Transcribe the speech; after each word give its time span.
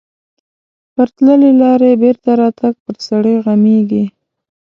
پر 0.93 1.07
تللې 1.15 1.51
لارې 1.61 1.91
بېرته 2.03 2.29
راتګ 2.41 2.73
پر 2.85 2.95
سړي 3.07 3.35
غمیږي. 3.45 4.03